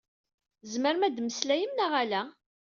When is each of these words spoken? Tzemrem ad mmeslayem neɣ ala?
Tzemrem 0.61 1.01
ad 1.07 1.17
mmeslayem 1.21 1.71
neɣ 1.75 1.91
ala? 2.01 2.21